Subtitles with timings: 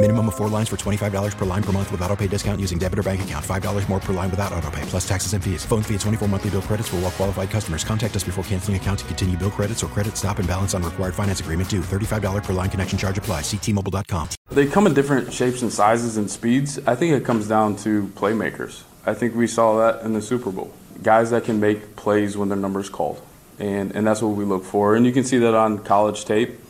[0.00, 2.78] Minimum of four lines for $25 per line per month with auto pay discount using
[2.78, 3.44] debit or bank account.
[3.44, 5.64] $5 more per line without auto pay, plus taxes and fees.
[5.64, 7.82] Phone fee at 24 monthly bill credits for all well qualified customers.
[7.82, 10.84] Contact us before canceling account to continue bill credits or credit stop and balance on
[10.84, 11.80] required finance agreement due.
[11.80, 13.40] $35 per line connection charge apply.
[13.40, 14.28] Ctmobile.com.
[14.50, 16.78] They come in different shapes and sizes and speeds.
[16.86, 18.84] I think it comes down to playmakers.
[19.04, 20.72] I think we saw that in the Super Bowl.
[21.02, 23.20] Guys that can make plays when their number's called.
[23.58, 24.94] And, and that's what we look for.
[24.94, 26.60] And you can see that on college tape.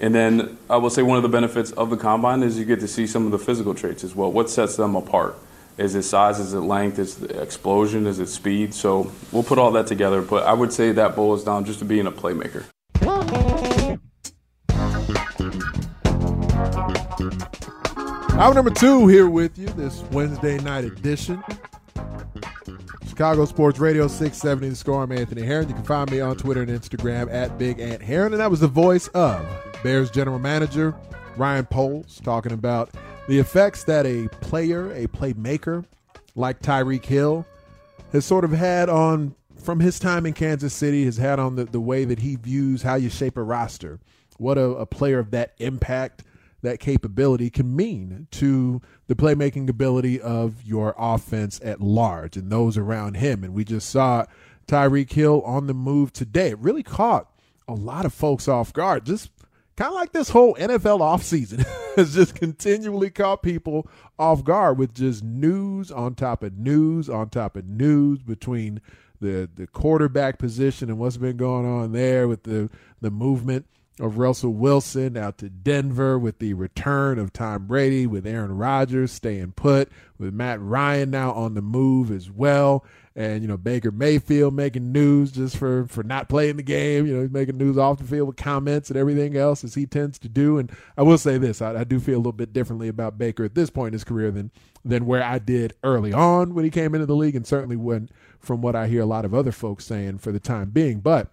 [0.00, 2.80] And then I will say one of the benefits of the combine is you get
[2.80, 4.30] to see some of the physical traits as well.
[4.30, 5.36] What sets them apart?
[5.76, 6.38] Is it size?
[6.38, 6.98] Is it length?
[6.98, 8.06] Is it explosion?
[8.06, 8.74] Is it speed?
[8.74, 10.22] So we'll put all that together.
[10.22, 12.64] But I would say that boils down just to being a playmaker.
[18.38, 21.42] Hour number two here with you this Wednesday night edition.
[23.08, 25.02] Chicago Sports Radio 670 The Score.
[25.02, 25.68] I'm Anthony Herron.
[25.68, 28.32] You can find me on Twitter and Instagram at Big Ant Herron.
[28.32, 29.44] And that was the voice of
[29.82, 30.94] Bears general manager
[31.36, 32.90] Ryan Poles talking about
[33.28, 35.84] the effects that a player, a playmaker
[36.34, 37.46] like Tyreek Hill
[38.12, 41.64] has sort of had on from his time in Kansas City, has had on the,
[41.64, 43.98] the way that he views how you shape a roster.
[44.38, 46.24] What a, a player of that impact
[46.62, 52.76] that capability can mean to the playmaking ability of your offense at large and those
[52.76, 53.44] around him.
[53.44, 54.24] And we just saw
[54.66, 56.50] Tyreek Hill on the move today.
[56.50, 57.30] It really caught
[57.68, 59.04] a lot of folks off guard.
[59.04, 59.30] Just
[59.78, 61.64] kind of like this whole NFL offseason
[61.96, 63.86] has just continually caught people
[64.18, 68.80] off guard with just news on top of news on top of news between
[69.20, 72.68] the the quarterback position and what's been going on there with the
[73.00, 73.66] the movement
[74.00, 79.12] of Russell Wilson out to Denver with the return of Tom Brady, with Aaron Rodgers
[79.12, 82.84] staying put, with Matt Ryan now on the move as well.
[83.16, 87.04] And, you know, Baker Mayfield making news just for, for not playing the game.
[87.04, 89.86] You know, he's making news off the field with comments and everything else as he
[89.86, 90.58] tends to do.
[90.58, 93.44] And I will say this, I, I do feel a little bit differently about Baker
[93.44, 94.52] at this point in his career than
[94.84, 98.08] than where I did early on when he came into the league, and certainly when
[98.38, 101.00] from what I hear a lot of other folks saying for the time being.
[101.00, 101.32] But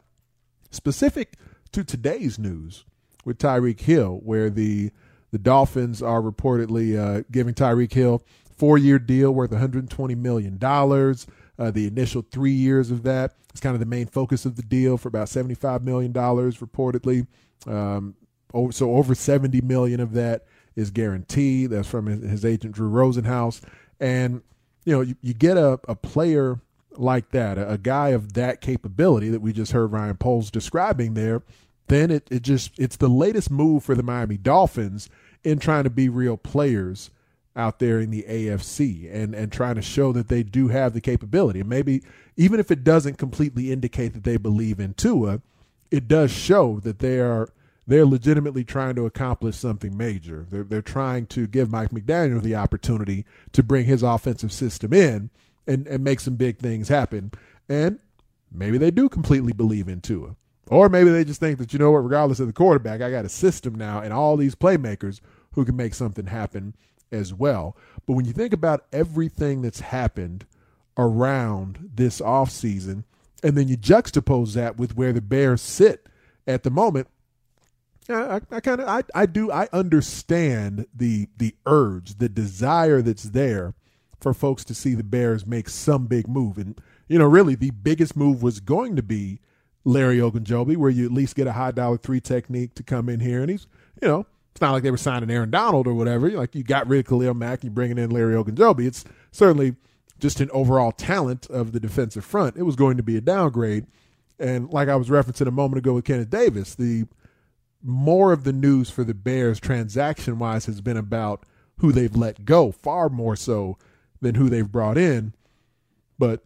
[0.72, 1.38] specific
[1.76, 2.86] to today's news
[3.26, 4.92] with Tyreek Hill, where the
[5.32, 8.24] the Dolphins are reportedly uh, giving Tyreek Hill
[8.56, 11.28] four year deal worth 120 million dollars.
[11.60, 14.62] Uh, the initial three years of that is kind of the main focus of the
[14.62, 17.28] deal for about 75 million dollars reportedly.
[17.68, 18.16] Um,
[18.72, 20.46] so over 70 million of that
[20.78, 21.72] is guaranteed.
[21.72, 23.60] That's from his, agent Drew Rosenhaus,
[24.00, 24.42] and
[24.86, 26.62] you know you, you get a, a player
[26.98, 31.16] like that, a, a guy of that capability that we just heard Ryan Poles describing
[31.16, 31.44] there
[31.88, 35.10] then it, it just it's the latest move for the Miami Dolphins
[35.44, 37.12] in trying to be real players
[37.56, 41.02] out there in the AFC and and trying to show that they do have the
[41.02, 41.60] capability.
[41.60, 42.02] And maybe
[42.36, 45.42] even if it doesn't completely indicate that they believe in Tua,
[45.92, 47.50] it does show that they are
[47.88, 50.48] they're legitimately trying to accomplish something major.
[50.50, 55.30] They're they're trying to give Mike McDaniel the opportunity to bring his offensive system in
[55.68, 57.32] and, and make some big things happen.
[57.70, 58.00] And
[58.52, 60.36] maybe they do completely believe in Tua.
[60.68, 63.26] Or maybe they just think that, you know what, regardless of the quarterback, I got
[63.26, 65.22] a system now and all these playmakers
[65.54, 66.76] who can make something happen
[67.12, 67.78] as well.
[68.06, 70.46] But when you think about everything that's happened
[70.98, 73.04] around this offseason,
[73.44, 76.08] and then you juxtapose that with where the Bears sit
[76.48, 77.08] at the moment,
[78.10, 83.24] I, I kind of I, I do I understand the the urge, the desire that's
[83.24, 83.74] there
[84.20, 86.58] for folks to see the Bears make some big move.
[86.58, 89.40] And, you know, really the biggest move was going to be
[89.86, 93.20] Larry Ogunjobi, where you at least get a high dollar three technique to come in
[93.20, 93.42] here.
[93.42, 93.68] And he's,
[94.02, 96.30] you know, it's not like they were signing Aaron Donald or whatever.
[96.32, 98.88] Like you got rid of Khalil Mack, you're bringing in Larry Ogunjobi.
[98.88, 99.76] It's certainly
[100.20, 102.58] just an overall talent of the defensive front.
[102.58, 103.86] It was going to be a downgrade.
[104.40, 107.06] And like I was referencing a moment ago with Kenneth Davis, the
[107.84, 111.46] more of the news for the Bears transaction wise has been about
[111.78, 113.78] who they've let go, far more so
[114.22, 115.34] than who they've brought in.
[116.18, 116.44] But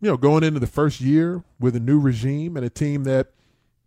[0.00, 3.28] you know, going into the first year with a new regime and a team that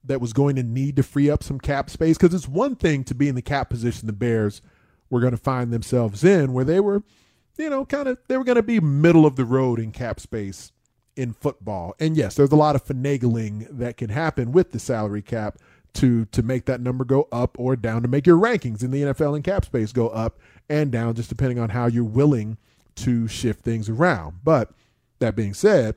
[0.03, 3.03] that was going to need to free up some cap space because it's one thing
[3.03, 4.61] to be in the cap position the Bears
[5.09, 7.03] were going to find themselves in where they were,
[7.57, 10.19] you know, kind of they were going to be middle of the road in cap
[10.19, 10.71] space
[11.15, 11.93] in football.
[11.99, 15.57] And yes, there's a lot of finagling that can happen with the salary cap
[15.93, 19.01] to to make that number go up or down to make your rankings in the
[19.03, 22.57] NFL and cap space go up and down just depending on how you're willing
[22.95, 24.39] to shift things around.
[24.43, 24.71] But
[25.21, 25.95] that being said,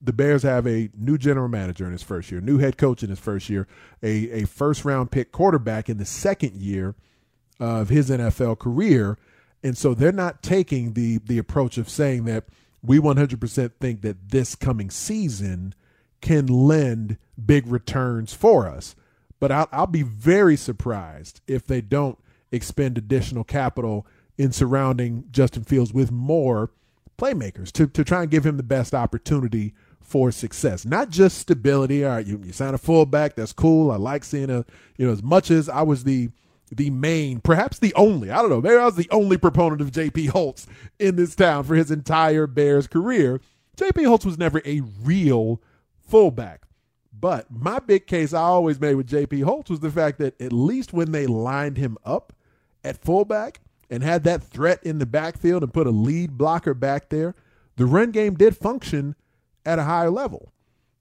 [0.00, 3.10] the Bears have a new general manager in his first year, new head coach in
[3.10, 3.66] his first year,
[4.02, 6.94] a, a first round pick quarterback in the second year
[7.60, 9.18] of his NFL career.
[9.62, 12.44] And so they're not taking the the approach of saying that
[12.82, 15.74] we 100% think that this coming season
[16.20, 18.94] can lend big returns for us.
[19.40, 22.18] But I'll, I'll be very surprised if they don't
[22.52, 24.06] expend additional capital
[24.38, 26.70] in surrounding Justin Fields with more
[27.16, 30.84] playmakers to, to try and give him the best opportunity for success.
[30.84, 32.04] Not just stability.
[32.04, 33.90] All right, you, you sign a fullback, that's cool.
[33.90, 34.64] I like seeing a,
[34.96, 36.30] you know, as much as I was the
[36.72, 39.92] the main, perhaps the only, I don't know, maybe I was the only proponent of
[39.92, 40.66] JP Holtz
[40.98, 43.40] in this town for his entire Bears career.
[43.76, 45.62] JP Holtz was never a real
[46.00, 46.62] fullback.
[47.18, 50.52] But my big case I always made with JP Holtz was the fact that at
[50.52, 52.32] least when they lined him up
[52.84, 53.60] at fullback
[53.90, 57.34] and had that threat in the backfield and put a lead blocker back there,
[57.76, 59.14] the run game did function
[59.64, 60.52] at a higher level.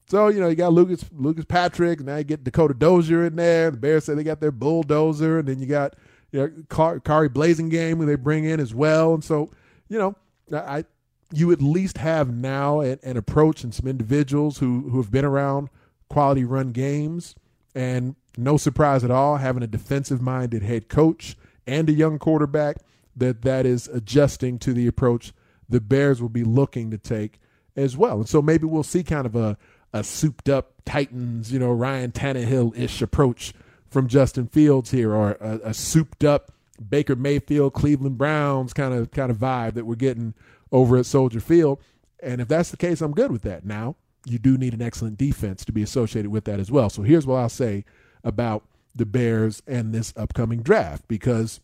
[0.07, 3.71] So, you know, you got Lucas Lucas Patrick, now you get Dakota Dozier in there.
[3.71, 5.95] The Bears say they got their bulldozer, and then you got
[6.31, 9.13] you know, Car- Khari Blasingame who they bring in as well.
[9.15, 9.49] And so,
[9.87, 10.15] you know,
[10.53, 10.85] I
[11.31, 15.25] you at least have now an, an approach and some individuals who who have been
[15.25, 15.69] around
[16.07, 17.33] quality run games,
[17.73, 21.35] and no surprise at all, having a defensive minded head coach
[21.67, 22.77] and a young quarterback
[23.15, 25.33] that that is adjusting to the approach
[25.67, 27.39] the Bears will be looking to take
[27.75, 28.17] as well.
[28.17, 29.57] And so maybe we'll see kind of a
[29.93, 33.53] a souped up Titans, you know, Ryan Tannehill ish approach
[33.89, 36.51] from Justin Fields here, or a, a souped up
[36.89, 40.33] Baker Mayfield, Cleveland Browns kind of kind of vibe that we're getting
[40.71, 41.81] over at Soldier Field.
[42.21, 43.65] And if that's the case, I'm good with that.
[43.65, 43.95] Now,
[44.25, 46.89] you do need an excellent defense to be associated with that as well.
[46.89, 47.85] So here's what I'll say
[48.23, 48.63] about
[48.95, 51.59] the Bears and this upcoming draft because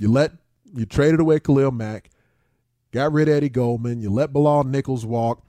[0.00, 0.32] you let
[0.74, 2.10] you traded away Khalil Mack,
[2.92, 5.42] got rid of Eddie Goldman, you let Bilal Nichols walk,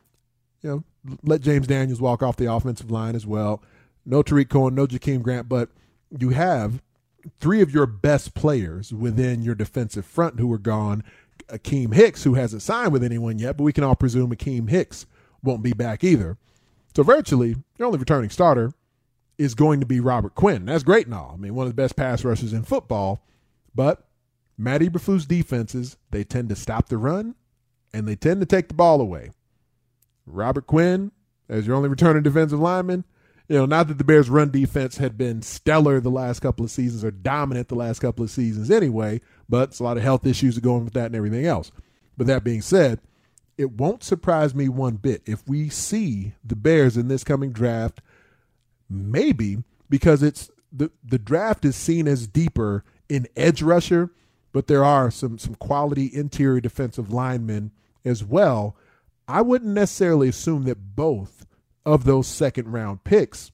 [0.62, 3.62] you know, let James Daniels walk off the offensive line as well.
[4.06, 5.70] No Tarik Cohen, no Jakeem Grant, but
[6.18, 6.82] you have
[7.40, 11.04] three of your best players within your defensive front who are gone
[11.50, 15.06] Akiem Hicks, who hasn't signed with anyone yet, but we can all presume Akiem Hicks
[15.44, 16.38] won't be back either.
[16.96, 18.72] So virtually, your only returning starter
[19.38, 20.66] is going to be Robert Quinn.
[20.66, 21.32] That's great and all.
[21.34, 23.24] I mean, one of the best pass rushers in football,
[23.74, 24.08] but
[24.58, 27.36] Matt Eberflus defenses, they tend to stop the run
[27.94, 29.32] and they tend to take the ball away.
[30.26, 31.12] Robert Quinn,
[31.50, 33.04] as your only returning defensive lineman,
[33.48, 36.72] you know, not that the Bears' run defense had been stellar the last couple of
[36.72, 40.26] seasons or dominant the last couple of seasons anyway, but it's a lot of health
[40.26, 41.72] issues going with that and everything else.
[42.18, 43.02] But that being said,
[43.58, 48.02] it won't surprise me one bit if we see the Bears in this coming draft,
[48.90, 54.12] maybe because it's the the draft is seen as deeper in edge rusher,
[54.52, 57.72] but there are some some quality interior defensive linemen
[58.04, 58.76] as well.
[59.28, 61.46] I wouldn't necessarily assume that both
[61.86, 63.52] of those second round picks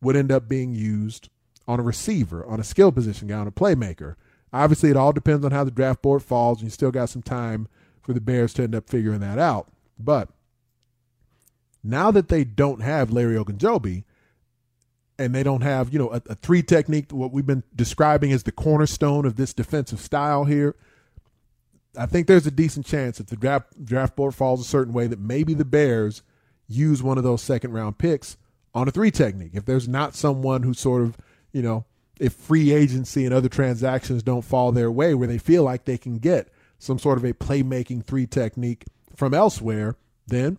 [0.00, 1.28] would end up being used
[1.68, 4.16] on a receiver, on a skill position guy, on a playmaker.
[4.52, 7.22] Obviously, it all depends on how the draft board falls, and you still got some
[7.22, 7.68] time
[8.00, 9.68] for the Bears to end up figuring that out.
[9.98, 10.28] But
[11.82, 14.04] now that they don't have Larry Ogunjobi,
[15.18, 18.42] and they don't have, you know, a, a, three technique, what we've been describing as
[18.42, 20.76] the cornerstone of this defensive style here.
[21.98, 25.06] I think there's a decent chance if the draft draft board falls a certain way
[25.06, 26.22] that maybe the Bears
[26.68, 28.36] use one of those second round picks
[28.74, 29.52] on a three technique.
[29.54, 31.16] If there's not someone who sort of,
[31.52, 31.86] you know,
[32.20, 35.98] if free agency and other transactions don't fall their way where they feel like they
[35.98, 39.96] can get some sort of a playmaking three technique from elsewhere,
[40.26, 40.58] then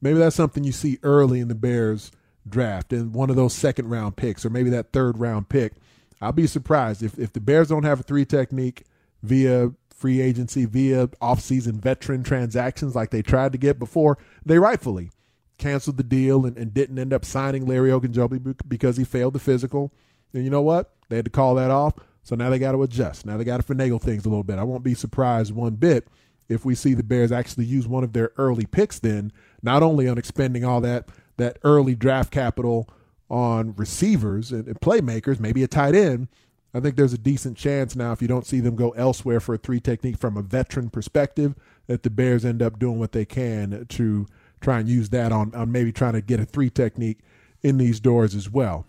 [0.00, 2.10] maybe that's something you see early in the Bears
[2.50, 5.74] draft and one of those second round picks or maybe that third round pick.
[6.20, 8.84] I'll be surprised if, if the Bears don't have a three technique
[9.22, 15.10] via free agency, via offseason veteran transactions like they tried to get before, they rightfully
[15.58, 19.40] canceled the deal and, and didn't end up signing Larry Ogunjobi because he failed the
[19.40, 19.92] physical.
[20.32, 20.92] And you know what?
[21.08, 21.94] They had to call that off.
[22.22, 23.26] So now they got to adjust.
[23.26, 24.58] Now they got to finagle things a little bit.
[24.58, 26.08] I won't be surprised one bit
[26.48, 30.08] if we see the Bears actually use one of their early picks then, not only
[30.08, 31.08] on expending all that
[31.38, 32.88] that early draft capital
[33.30, 36.28] on receivers and, and playmakers, maybe a tight end.
[36.74, 39.54] I think there's a decent chance now if you don't see them go elsewhere for
[39.54, 41.54] a three technique from a veteran perspective,
[41.86, 44.26] that the Bears end up doing what they can to
[44.60, 47.20] try and use that on, on maybe trying to get a three technique
[47.62, 48.86] in these doors as well.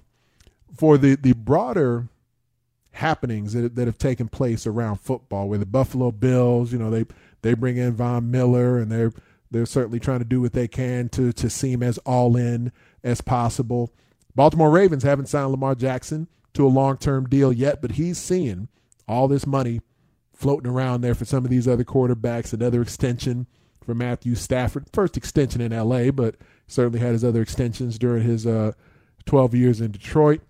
[0.75, 2.10] For the, the broader
[2.91, 7.06] happenings that, that have taken place around football, where the Buffalo Bills, you know, they
[7.41, 9.13] they bring in Von Miller and they're
[9.51, 12.72] they're certainly trying to do what they can to to seem as all in
[13.03, 13.94] as possible.
[14.36, 18.68] Baltimore Ravens haven't signed Lamar Jackson to a long term deal yet, but he's seeing
[19.08, 19.82] all this money
[20.34, 23.48] floating around there for some of these other quarterbacks, another extension
[23.84, 24.86] for Matthew Stafford.
[24.94, 26.36] First extension in LA, but
[26.68, 28.72] certainly had his other extensions during his uh,
[29.25, 30.41] 12 years in Detroit.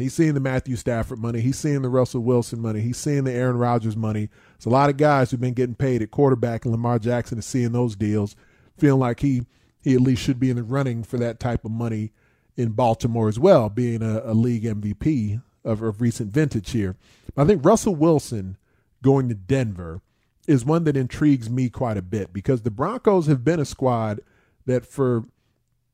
[0.00, 1.40] He's seeing the Matthew Stafford money.
[1.40, 2.80] He's seeing the Russell Wilson money.
[2.80, 4.28] He's seeing the Aaron Rodgers money.
[4.56, 7.46] It's a lot of guys who've been getting paid at quarterback, and Lamar Jackson is
[7.46, 8.36] seeing those deals,
[8.76, 9.46] feeling like he
[9.82, 12.12] he at least should be in the running for that type of money
[12.56, 16.96] in Baltimore as well, being a, a league MVP of, of recent vintage here.
[17.36, 18.58] I think Russell Wilson
[19.02, 20.02] going to Denver
[20.46, 24.20] is one that intrigues me quite a bit because the Broncos have been a squad
[24.66, 25.24] that for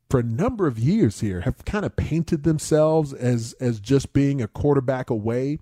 [0.09, 4.41] for a number of years here have kind of painted themselves as as just being
[4.41, 5.59] a quarterback away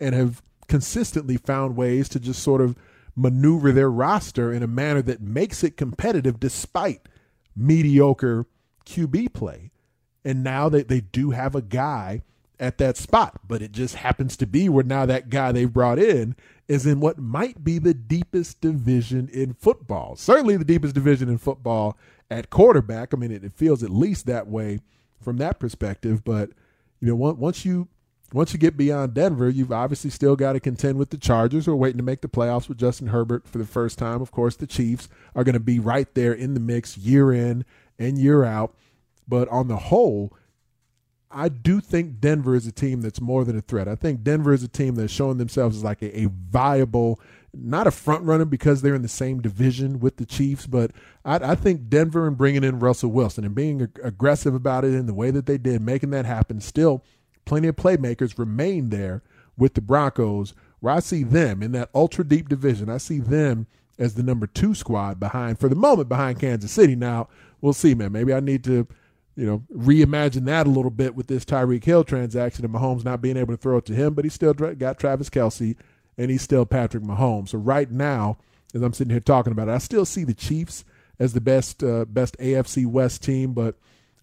[0.00, 2.76] and have consistently found ways to just sort of
[3.16, 7.08] maneuver their roster in a manner that makes it competitive despite
[7.56, 8.46] mediocre
[8.86, 9.70] QB play.
[10.24, 12.22] And now they, they do have a guy
[12.58, 15.98] at that spot, but it just happens to be where now that guy they brought
[15.98, 16.34] in
[16.66, 20.16] is in what might be the deepest division in football.
[20.16, 21.98] Certainly the deepest division in football
[22.34, 23.14] at quarterback.
[23.14, 24.80] I mean, it, it feels at least that way
[25.20, 26.24] from that perspective.
[26.24, 26.50] But
[27.00, 27.88] you know, once you
[28.32, 31.72] once you get beyond Denver, you've obviously still got to contend with the Chargers, who
[31.72, 34.20] are waiting to make the playoffs with Justin Herbert for the first time.
[34.20, 37.64] Of course, the Chiefs are going to be right there in the mix year in
[37.98, 38.74] and year out.
[39.28, 40.32] But on the whole,
[41.30, 43.88] I do think Denver is a team that's more than a threat.
[43.88, 47.20] I think Denver is a team that's showing themselves as like a, a viable,
[47.56, 50.90] not a front runner because they're in the same division with the Chiefs, but
[51.24, 54.94] I, I think Denver and bringing in Russell Wilson and being ag- aggressive about it
[54.94, 57.04] in the way that they did, making that happen, still
[57.44, 59.22] plenty of playmakers remain there
[59.56, 62.88] with the Broncos, where I see them in that ultra deep division.
[62.88, 63.66] I see them
[63.98, 66.96] as the number two squad behind, for the moment, behind Kansas City.
[66.96, 67.28] Now,
[67.60, 68.12] we'll see, man.
[68.12, 68.86] Maybe I need to–
[69.36, 73.20] you know, reimagine that a little bit with this Tyreek Hill transaction and Mahomes not
[73.20, 75.74] being able to throw it to him, but he still got Travis Kelce
[76.16, 77.50] and he's still Patrick Mahomes.
[77.50, 78.38] So right now,
[78.74, 80.84] as I'm sitting here talking about it, I still see the Chiefs
[81.18, 83.76] as the best uh, best AFC West team, but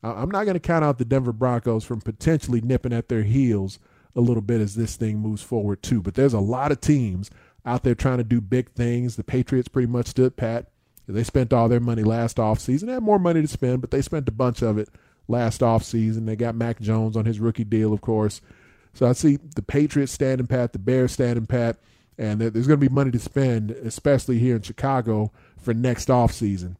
[0.04, 3.80] I'm not going to count out the Denver Broncos from potentially nipping at their heels
[4.16, 6.02] a little bit as this thing moves forward too.
[6.02, 7.30] But there's a lot of teams
[7.66, 9.16] out there trying to do big things.
[9.16, 10.68] The Patriots pretty much stood pat.
[11.08, 12.88] They spent all their money last offseason.
[12.88, 14.90] They had more money to spend, but they spent a bunch of it
[15.28, 16.26] last offseason.
[16.26, 18.42] They got Mac Jones on his rookie deal, of course.
[18.94, 21.78] So I see the Patriots standing pat, the Bears standing pat,
[22.18, 26.76] and there's going to be money to spend, especially here in Chicago for next offseason.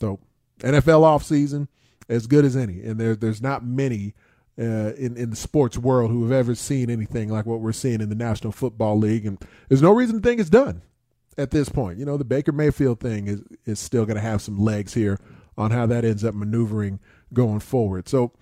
[0.00, 0.20] So
[0.60, 1.68] NFL offseason,
[2.08, 2.82] as good as any.
[2.82, 4.14] And there, there's not many
[4.58, 8.00] uh, in, in the sports world who have ever seen anything like what we're seeing
[8.00, 9.26] in the National Football League.
[9.26, 9.38] And
[9.68, 10.82] there's no reason to think it's done
[11.36, 11.98] at this point.
[11.98, 15.18] You know, the Baker Mayfield thing is, is still going to have some legs here
[15.58, 17.00] on how that ends up maneuvering
[17.32, 18.08] going forward.
[18.08, 18.32] So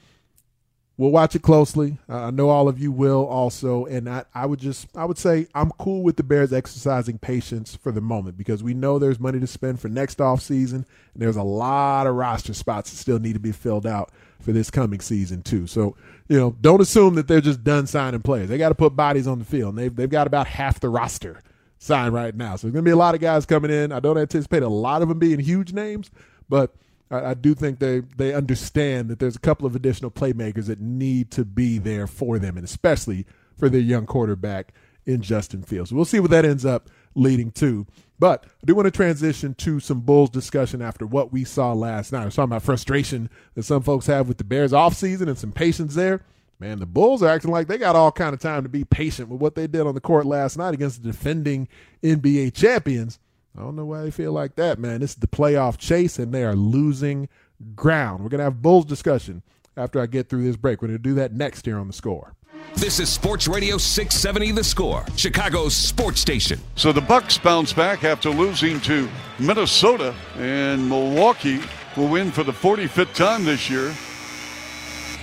[0.97, 1.99] we'll watch it closely.
[2.09, 5.47] I know all of you will also, and I, I would just I would say
[5.55, 9.41] I'm cool with the Bears exercising patience for the moment because we know there's money
[9.41, 13.19] to spend for next off season, and there's a lot of roster spots that still
[13.19, 15.67] need to be filled out for this coming season too.
[15.67, 15.97] So
[16.29, 18.49] you know, don't assume that they're just done signing players.
[18.49, 19.71] They got to put bodies on the field.
[19.75, 21.41] And they've they've got about half the roster
[21.79, 22.57] signed right now.
[22.57, 23.93] So there's going to be a lot of guys coming in.
[23.93, 26.11] I don't anticipate a lot of them being huge names,
[26.49, 26.75] but
[27.13, 30.81] I, I, do think they they understand that there's a couple of additional playmakers that
[30.81, 33.27] need to be there for them, and especially
[33.57, 34.73] for their young quarterback
[35.05, 35.93] in Justin Fields.
[35.93, 37.87] We'll see what that ends up leading to.
[38.19, 42.13] But I do want to transition to some Bulls discussion after what we saw last
[42.13, 42.23] night.
[42.23, 45.53] I was talking about frustration that some folks have with the Bears offseason and some
[45.53, 46.25] patience there.
[46.61, 49.29] Man, the Bulls are acting like they got all kind of time to be patient
[49.29, 51.67] with what they did on the court last night against the defending
[52.05, 53.19] NBA champions.
[53.57, 55.01] I don't know why they feel like that, man.
[55.01, 57.29] This is the playoff chase, and they are losing
[57.75, 58.23] ground.
[58.23, 59.43] We're going to have Bulls discussion
[59.77, 60.81] after I get through this break.
[60.81, 62.35] We're going to do that next here on the score.
[62.77, 66.59] This is Sports Radio 670 The Score, Chicago's sports station.
[66.77, 71.61] So the Bucks bounce back after losing to Minnesota, and Milwaukee
[71.97, 73.95] will win for the 45th time this year.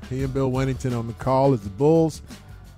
[0.10, 2.24] He and Bill Wennington on the call as the Bulls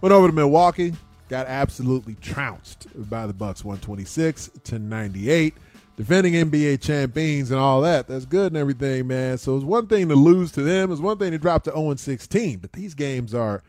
[0.01, 0.93] went over to Milwaukee,
[1.29, 5.53] got absolutely trounced by the Bucks 126 to 98.
[5.95, 9.39] Defending NBA champions and all that, that's good and everything, man.
[9.39, 11.95] So it's one thing to lose to them, it's one thing to drop to 0
[11.95, 13.63] 16, but these games are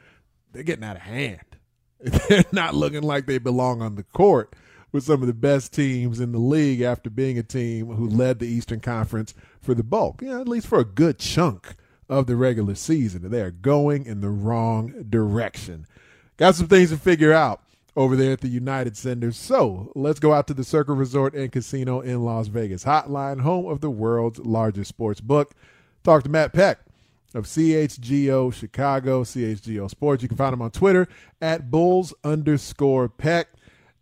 [0.53, 1.41] they're getting out of hand.
[2.00, 4.55] They're not looking like they belong on the court
[4.93, 8.38] with some of the best teams in the league after being a team who led
[8.38, 11.75] the Eastern Conference for the bulk, you know, at least for a good chunk
[12.09, 13.29] of the regular season.
[13.29, 15.87] They are going in the wrong direction.
[16.38, 17.62] Got some things to figure out
[17.97, 19.33] over there at the United Center.
[19.33, 22.85] So let's go out to the Circa Resort and Casino in Las Vegas.
[22.85, 25.52] Hotline, home of the world's largest sports book.
[26.04, 26.78] Talk to Matt Peck
[27.35, 30.23] of CHGO Chicago, CHGO Sports.
[30.23, 31.09] You can find him on Twitter
[31.42, 33.49] at Bulls underscore Peck.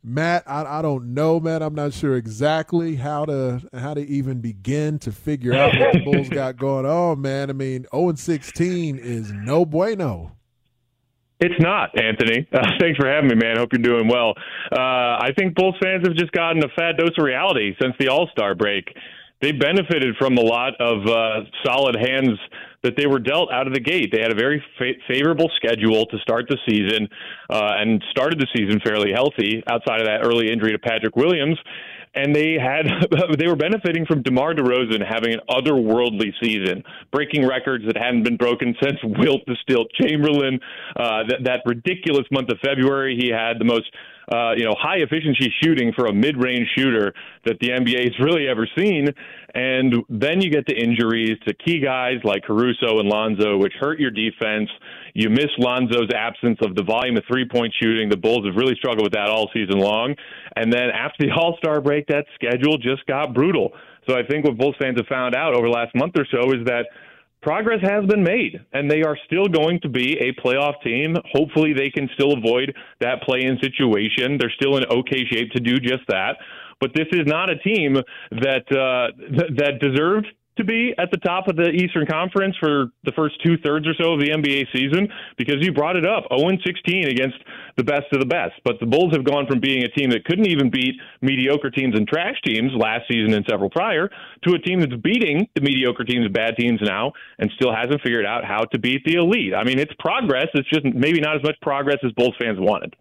[0.04, 1.62] Matt, I, I don't know, man.
[1.62, 6.04] I'm not sure exactly how to how to even begin to figure out what the
[6.04, 7.48] Bulls got going on, man.
[7.48, 10.32] I mean, 0 and 16 is no bueno.
[11.40, 12.48] It's not, Anthony.
[12.56, 13.58] Uh, thanks for having me, man.
[13.58, 14.32] Hope you're doing well.
[14.72, 18.08] Uh, I think Bulls fans have just gotten a fat dose of reality since the
[18.08, 18.88] All Star break.
[19.42, 22.38] They benefited from a lot of uh, solid hands
[22.82, 24.10] that they were dealt out of the gate.
[24.10, 27.08] They had a very fa- favorable schedule to start the season
[27.50, 31.58] uh, and started the season fairly healthy outside of that early injury to Patrick Williams.
[32.16, 32.86] And they had
[33.38, 36.82] they were benefiting from DeMar DeRozan having an otherworldly season,
[37.12, 40.58] breaking records that hadn't been broken since Wilt the Stilt Chamberlain.
[40.96, 43.86] Uh, that, that ridiculous month of February, he had the most
[44.32, 48.18] uh, you know, high efficiency shooting for a mid range shooter that the NBA has
[48.18, 49.08] really ever seen.
[49.54, 54.00] And then you get the injuries to key guys like Caruso and Lonzo, which hurt
[54.00, 54.68] your defense.
[55.16, 58.10] You miss Lonzo's absence of the volume of three point shooting.
[58.10, 60.14] The Bulls have really struggled with that all season long.
[60.56, 63.72] And then after the All Star break, that schedule just got brutal.
[64.06, 66.52] So I think what Bulls fans have found out over the last month or so
[66.52, 66.84] is that
[67.40, 71.16] progress has been made, and they are still going to be a playoff team.
[71.32, 74.36] Hopefully, they can still avoid that play in situation.
[74.38, 76.36] They're still in okay shape to do just that.
[76.78, 77.96] But this is not a team
[78.32, 82.86] that uh, th- that deserved to be at the top of the Eastern Conference for
[83.04, 86.24] the first two thirds or so of the NBA season because you brought it up
[86.34, 87.36] 0 16 against
[87.76, 88.54] the best of the best.
[88.64, 91.94] But the Bulls have gone from being a team that couldn't even beat mediocre teams
[91.96, 94.08] and trash teams last season and several prior
[94.44, 98.00] to a team that's beating the mediocre teams and bad teams now and still hasn't
[98.02, 99.54] figured out how to beat the elite.
[99.54, 100.48] I mean, it's progress.
[100.54, 102.96] It's just maybe not as much progress as Bulls fans wanted.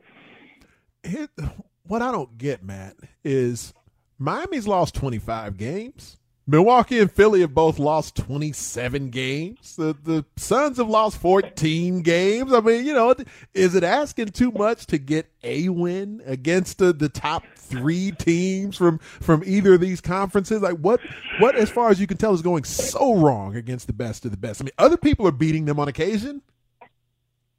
[1.87, 3.73] what I don't get, Matt, is
[4.17, 6.17] Miami's lost 25 games.
[6.47, 9.75] Milwaukee and Philly have both lost 27 games.
[9.75, 12.53] The the Suns have lost 14 games.
[12.53, 13.15] I mean, you know,
[13.55, 18.77] is it asking too much to get a win against the, the top three teams
[18.77, 20.61] from from either of these conferences?
[20.61, 20.99] Like what
[21.39, 24.29] what as far as you can tell is going so wrong against the best of
[24.31, 24.61] the best?
[24.61, 26.43] I mean, other people are beating them on occasion.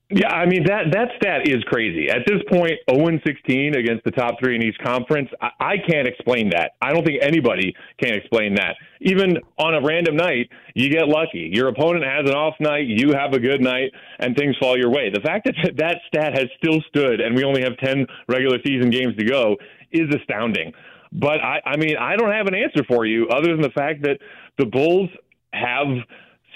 [0.09, 2.09] Yeah, I mean that that stat is crazy.
[2.09, 5.29] At this point, 0 16 against the top three in each conference.
[5.41, 6.73] I, I can't explain that.
[6.81, 8.77] I don't think anybody can explain that.
[9.01, 11.51] Even on a random night, you get lucky.
[11.53, 13.91] Your opponent has an off night, you have a good night,
[14.21, 15.11] and things fall your way.
[15.13, 18.91] The fact that that stat has still stood, and we only have 10 regular season
[18.91, 19.57] games to go,
[19.91, 20.73] is astounding.
[21.13, 24.03] But I, I mean, I don't have an answer for you other than the fact
[24.03, 24.19] that
[24.57, 25.11] the Bulls
[25.53, 25.89] have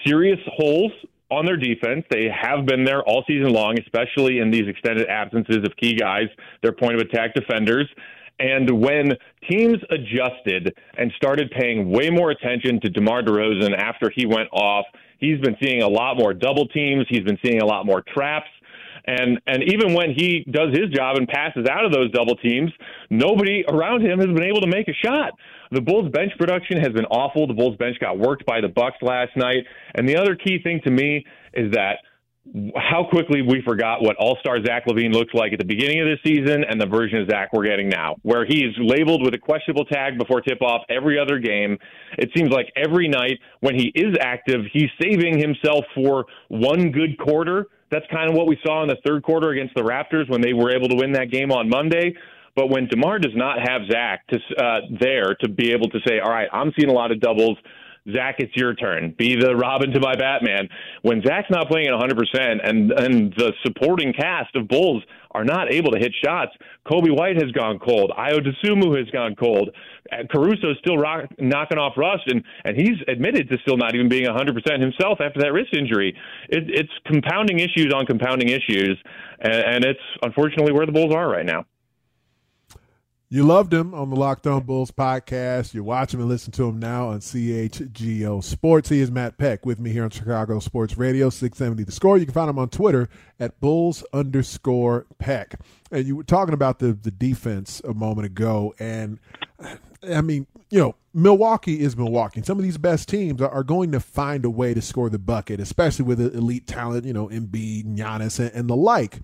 [0.07, 0.93] serious holes
[1.31, 2.05] on their defense.
[2.11, 6.29] They have been there all season long, especially in these extended absences of key guys,
[6.63, 7.89] their point of attack defenders.
[8.39, 9.13] And when
[9.51, 14.87] teams adjusted and started paying way more attention to DeMar DeRozan after he went off,
[15.19, 17.07] he's been seeing a lot more double teams.
[17.09, 18.49] He's been seeing a lot more traps.
[19.07, 22.71] And and even when he does his job and passes out of those double teams,
[23.09, 25.33] nobody around him has been able to make a shot.
[25.73, 27.47] The Bulls bench production has been awful.
[27.47, 29.65] The Bulls bench got worked by the Bucks last night.
[29.95, 31.99] And the other key thing to me is that
[32.75, 36.07] how quickly we forgot what All Star Zach LaVine looked like at the beginning of
[36.07, 39.39] the season and the version of Zach we're getting now, where he's labeled with a
[39.39, 41.79] questionable tag before tip off every other game.
[42.19, 47.19] It seems like every night when he is active, he's saving himself for one good
[47.19, 47.67] quarter.
[47.91, 50.53] That's kind of what we saw in the third quarter against the Raptors when they
[50.53, 52.15] were able to win that game on Monday.
[52.55, 56.21] But when DeMar does not have Zach to, uh, there to be able to say,
[56.21, 57.57] all right, I'm seeing a lot of doubles.
[58.13, 59.15] Zach, it's your turn.
[59.19, 60.69] Be the Robin to my Batman.
[61.03, 65.73] When Zach's not playing at 100% and, and the supporting cast of Bulls are not
[65.73, 66.53] able to hit shots,
[66.87, 68.11] Coby White has gone cold.
[68.19, 69.71] Ayo Dosunmu has gone cold.
[70.11, 73.95] Uh, Caruso is still rock, knocking off rust, and, and he's admitted to still not
[73.95, 76.17] even being 100% himself after that wrist injury.
[76.49, 78.99] It, it's compounding issues on compounding issues,
[79.41, 81.67] and, and it's unfortunately where the Bulls are right now.
[83.33, 85.73] You loved him on the Locked On Bulls podcast.
[85.73, 88.89] You watch him and listen to him now on CHGO Sports.
[88.89, 92.19] He is Matt Peck with me here on Chicago Sports Radio, 670 The Score.
[92.19, 95.61] You can find him on Twitter at Bulls underscore Peck.
[95.93, 98.75] And you were talking about the, the defense a moment ago.
[98.81, 99.21] And
[100.03, 102.43] I mean, you know, Milwaukee is Milwaukee.
[102.43, 105.61] Some of these best teams are, going to find a way to score the bucket,
[105.61, 109.21] especially with the elite talent, you know, Embiid, Giannis, and, and the like.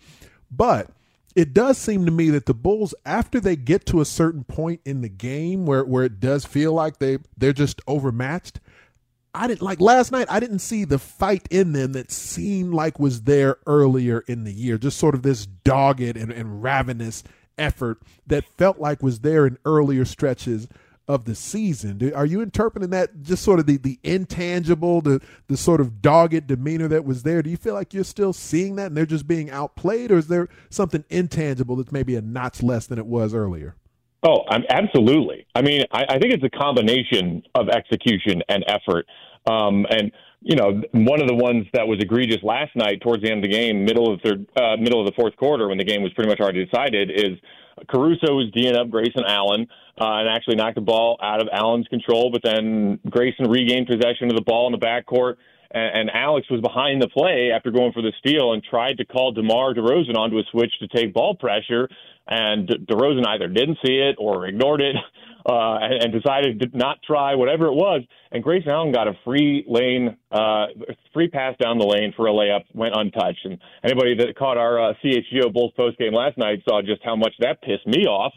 [0.48, 0.90] But–
[1.36, 4.80] it does seem to me that the Bulls, after they get to a certain point
[4.86, 8.58] in the game where, where it does feel like they they're just overmatched,
[9.34, 10.28] I didn't like last night.
[10.30, 14.52] I didn't see the fight in them that seemed like was there earlier in the
[14.52, 14.78] year.
[14.78, 17.22] Just sort of this dogged and, and ravenous
[17.58, 20.68] effort that felt like was there in earlier stretches
[21.08, 22.12] of the season.
[22.14, 26.46] Are you interpreting that just sort of the, the intangible, the the sort of dogged
[26.46, 27.42] demeanor that was there?
[27.42, 30.28] Do you feel like you're still seeing that and they're just being outplayed, or is
[30.28, 33.76] there something intangible that's maybe a notch less than it was earlier?
[34.22, 35.46] Oh, I'm, absolutely.
[35.54, 39.06] I mean, I, I think it's a combination of execution and effort.
[39.46, 40.10] Um, and
[40.42, 43.50] you know, one of the ones that was egregious last night towards the end of
[43.50, 46.02] the game, middle of the third, uh, middle of the fourth quarter, when the game
[46.02, 47.38] was pretty much already decided, is
[47.88, 49.66] Caruso was D'ing up Grayson Allen
[50.00, 54.30] uh, and actually knocked the ball out of Allen's control, but then Grayson regained possession
[54.30, 55.36] of the ball in the backcourt.
[55.70, 59.04] And, and Alex was behind the play after going for the steal and tried to
[59.04, 61.88] call DeMar DeRozan onto a switch to take ball pressure.
[62.28, 64.96] And De- DeRozan either didn't see it or ignored it
[65.48, 68.02] uh, and, decided to not try whatever it was.
[68.32, 70.66] And Grayson Allen got a free lane, uh,
[71.12, 73.44] free pass down the lane for a layup, went untouched.
[73.44, 77.14] And anybody that caught our uh, CHGO Bulls post game last night saw just how
[77.14, 78.32] much that pissed me off.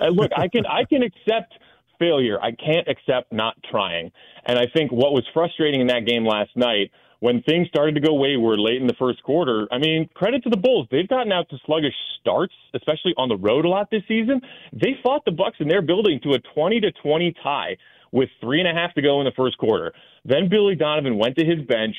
[0.00, 1.54] Uh, look, I can I can accept
[1.98, 2.40] failure.
[2.40, 4.10] I can't accept not trying.
[4.44, 8.00] And I think what was frustrating in that game last night when things started to
[8.00, 10.86] go wayward late in the first quarter, I mean, credit to the Bulls.
[10.90, 14.40] They've gotten out to sluggish starts, especially on the road a lot this season.
[14.72, 17.76] They fought the Bucks in their building to a 20 to 20 tie
[18.12, 19.92] with three and a half to go in the first quarter.
[20.24, 21.96] Then Billy Donovan went to his bench.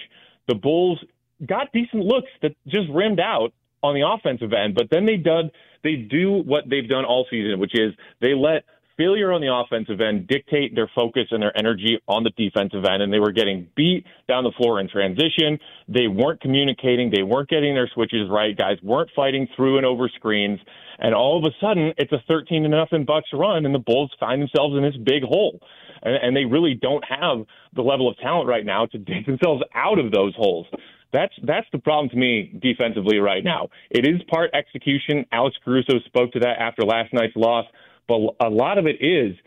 [0.47, 1.03] The Bulls
[1.45, 3.53] got decent looks that just rimmed out
[3.83, 5.51] on the offensive end, but then they did
[5.83, 8.65] they do what they've done all season, which is they let
[8.99, 13.01] failure on the offensive end dictate their focus and their energy on the defensive end,
[13.01, 15.57] and they were getting beat down the floor in transition.
[15.87, 17.09] They weren't communicating.
[17.09, 18.55] They weren't getting their switches right.
[18.55, 20.59] Guys weren't fighting through and over screens.
[20.99, 24.11] And all of a sudden, it's a 13 to nothing Bucks run, and the Bulls
[24.19, 25.61] find themselves in this big hole.
[26.03, 29.63] And, and they really don't have the level of talent right now to dig themselves
[29.73, 30.67] out of those holes.
[31.11, 33.69] That's that's the problem to me defensively right now.
[33.89, 35.25] It is part execution.
[35.31, 37.65] Alex Caruso spoke to that after last night's loss
[38.09, 39.37] but a lot of it is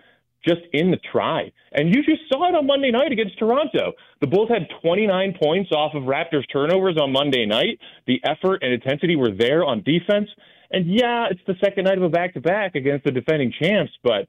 [0.46, 1.52] just in the try.
[1.72, 3.92] And you just saw it on Monday night against Toronto.
[4.20, 7.78] The Bulls had 29 points off of Raptors turnovers on Monday night.
[8.06, 10.28] The effort and intensity were there on defense.
[10.70, 13.92] And yeah, it's the second night of a back to back against the defending champs,
[14.02, 14.26] but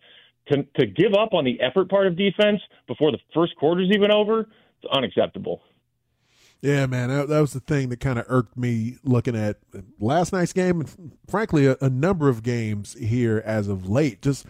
[0.49, 4.11] to to give up on the effort part of defense before the first quarter's even
[4.11, 5.61] over, it's unacceptable.
[6.63, 9.57] Yeah, man, that, that was the thing that kind of irked me looking at
[9.99, 14.21] last night's game, and frankly, a, a number of games here as of late.
[14.21, 14.45] Just,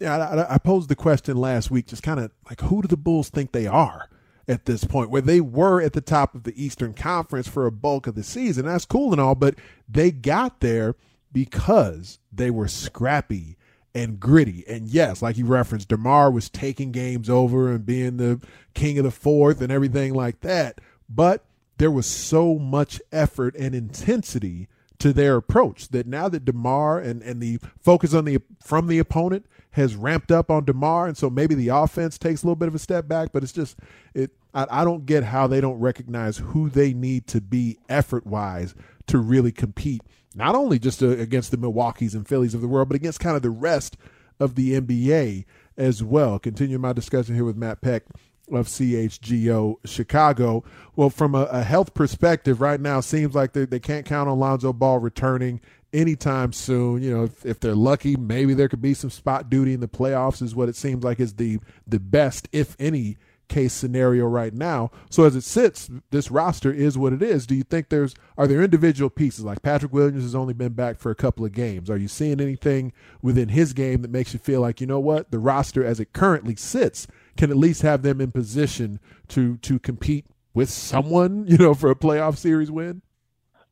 [0.00, 2.96] yeah, I, I posed the question last week, just kind of like, who do the
[2.96, 4.08] Bulls think they are?
[4.48, 7.70] at this point, where they were at the top of the Eastern Conference for a
[7.70, 8.66] bulk of the season.
[8.66, 9.54] That's cool and all, but
[9.88, 10.96] they got there
[11.32, 13.56] because they were scrappy
[13.94, 14.64] and gritty.
[14.66, 18.40] And yes, like you referenced, DeMar was taking games over and being the
[18.74, 20.80] king of the fourth and everything like that.
[21.08, 21.44] But
[21.78, 27.22] there was so much effort and intensity to their approach that now that DeMar and,
[27.22, 31.28] and the focus on the from the opponent has ramped up on DeMar, and so
[31.28, 33.76] maybe the offense takes a little bit of a step back, but it's just
[34.14, 38.26] it I, I don't get how they don't recognize who they need to be effort
[38.26, 38.76] wise
[39.08, 40.02] to really compete,
[40.36, 43.34] not only just to, against the Milwaukee's and Phillies of the world, but against kind
[43.34, 43.96] of the rest
[44.38, 46.38] of the NBA as well.
[46.38, 48.04] Continue my discussion here with Matt Peck
[48.50, 50.64] of CHGO Chicago.
[50.96, 54.38] Well, from a, a, health perspective, right now seems like they, they can't count on
[54.38, 55.60] Lonzo Ball returning
[55.92, 57.02] anytime soon.
[57.02, 59.88] You know, if, if they're lucky, maybe there could be some spot duty in the
[59.88, 60.42] playoffs.
[60.42, 63.16] Is what it seems like is the the best, if any,
[63.52, 64.90] case scenario right now.
[65.10, 67.46] So as it sits, this roster is what it is.
[67.46, 70.98] Do you think there's are there individual pieces like Patrick Williams has only been back
[70.98, 71.90] for a couple of games?
[71.90, 75.30] Are you seeing anything within his game that makes you feel like you know what
[75.30, 77.06] the roster as it currently sits?
[77.36, 81.90] Can at least have them in position to to compete with someone, you know, for
[81.90, 83.02] a playoff series win?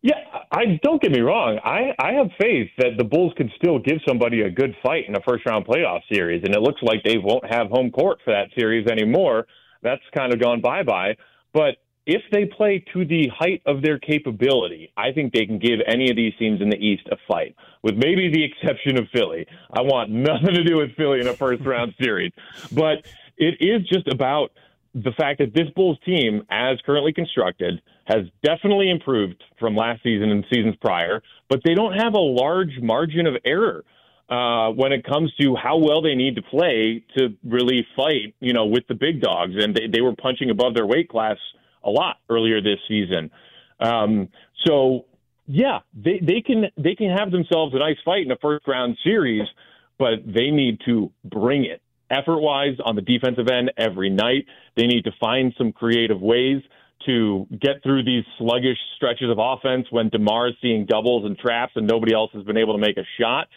[0.02, 0.14] Yeah,
[0.50, 1.58] I don't get me wrong.
[1.62, 5.14] I I have faith that the Bulls can still give somebody a good fight in
[5.14, 8.32] a first round playoff series, and it looks like they won't have home court for
[8.32, 9.46] that series anymore.
[9.82, 11.16] That's kind of gone bye bye.
[11.52, 15.80] But if they play to the height of their capability, I think they can give
[15.86, 19.46] any of these teams in the East a fight, with maybe the exception of Philly.
[19.72, 22.32] I want nothing to do with Philly in a first round series.
[22.72, 23.06] But
[23.40, 24.52] it is just about
[24.94, 30.30] the fact that this Bulls team, as currently constructed, has definitely improved from last season
[30.30, 33.84] and seasons prior, but they don't have a large margin of error.
[34.28, 38.52] Uh, when it comes to how well they need to play to really fight, you
[38.52, 41.36] know, with the big dogs, and they, they were punching above their weight class
[41.82, 43.28] a lot earlier this season.
[43.80, 44.28] Um,
[44.64, 45.06] so
[45.48, 48.96] yeah, they, they can they can have themselves a nice fight in a first round
[49.02, 49.48] series,
[49.98, 54.46] but they need to bring it effort wise on the defensive end every night.
[54.76, 56.62] They need to find some creative ways
[57.06, 61.72] to get through these sluggish stretches of offense when DeMar is seeing doubles and traps
[61.76, 63.48] and nobody else has been able to make a shot.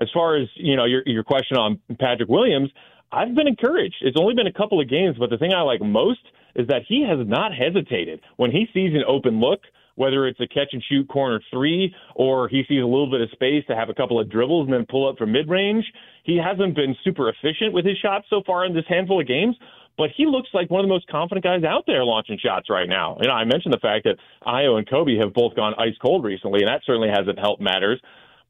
[0.00, 2.70] As far as you know, your your question on Patrick Williams,
[3.12, 3.96] I've been encouraged.
[4.00, 6.20] It's only been a couple of games, but the thing I like most
[6.54, 9.60] is that he has not hesitated when he sees an open look.
[9.96, 13.30] Whether it's a catch and shoot corner three or he sees a little bit of
[13.30, 15.84] space to have a couple of dribbles and then pull up from mid range,
[16.24, 19.56] he hasn't been super efficient with his shots so far in this handful of games
[19.96, 22.88] but he looks like one of the most confident guys out there launching shots right
[22.88, 23.16] now.
[23.20, 26.24] You know, I mentioned the fact that Ayo and Coby have both gone ice cold
[26.24, 28.00] recently, and that certainly hasn't helped matters.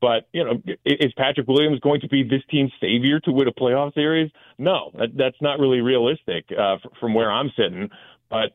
[0.01, 3.53] But you know, is Patrick Williams going to be this team's savior to win a
[3.53, 4.31] playoff series?
[4.59, 7.89] No, that, that's not really realistic uh, from where I'm sitting.
[8.29, 8.53] But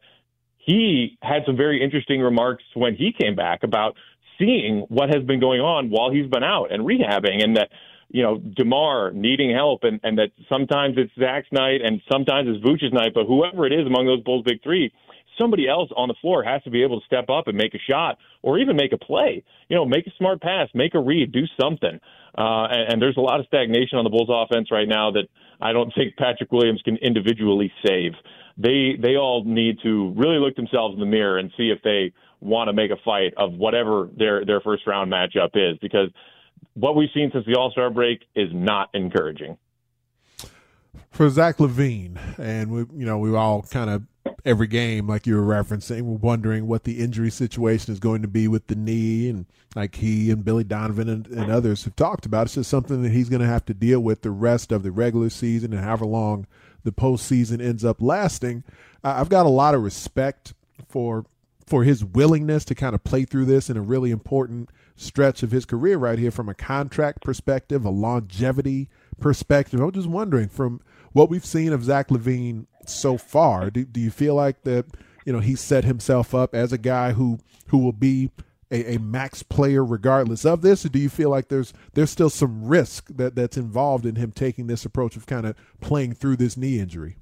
[0.66, 3.96] he had some very interesting remarks when he came back about
[4.40, 7.70] seeing what has been going on while he's been out and rehabbing, and that
[8.10, 12.64] you know Demar needing help, and and that sometimes it's Zach's night and sometimes it's
[12.66, 14.92] Vooch's night, but whoever it is among those Bulls' big three
[15.40, 17.80] somebody else on the floor has to be able to step up and make a
[17.90, 19.44] shot or even make a play.
[19.70, 22.00] You know, make a smart pass, make a read, do something.
[22.38, 25.28] Uh, and, and there's a lot of stagnation on the Bulls offense right now that
[25.60, 28.14] I don't think Patrick Williams can individually save.
[28.58, 32.14] They they all need to really look themselves in the mirror and see if they
[32.40, 36.10] want to make a fight of whatever their their first round matchup is because
[36.74, 39.58] what we've seen since the All Star break is not encouraging.
[41.12, 44.04] For Zach LaVine, and we, you know, we all kind of
[44.46, 48.28] every game, like you were referencing, we're wondering what the injury situation is going to
[48.28, 52.26] be with the knee, and like he and Billy Donovan and, and others have talked
[52.26, 54.84] about, it's just something that he's going to have to deal with the rest of
[54.84, 56.48] the regular season and however long
[56.84, 58.64] the postseason ends up lasting.
[59.04, 60.54] I've got a lot of respect
[60.88, 61.26] for
[61.66, 65.52] for his willingness to kind of play through this in a really important stretch of
[65.52, 68.90] his career right here from a contract perspective, a longevity
[69.22, 69.80] perspective.
[69.80, 70.82] I'm just wondering from
[71.14, 74.86] what we've seen of Zach LaVine so far, do, do you feel like that,
[75.26, 78.32] you know, he set himself up as a guy who who will be
[78.72, 82.30] a, a, max player regardless of this, or do you feel like there's there's still
[82.30, 86.38] some risk that, that's involved in him taking this approach of kind of playing through
[86.38, 87.18] this knee injury?